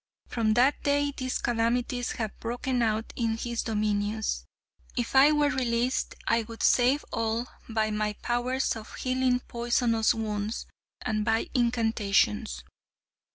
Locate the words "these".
1.15-1.37